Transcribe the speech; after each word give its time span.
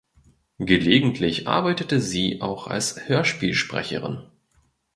Gelegentlich 0.57 1.47
arbeitete 1.47 2.01
sie 2.01 2.41
auch 2.41 2.65
als 2.65 3.07
Hörspielsprecherin. 3.07 4.23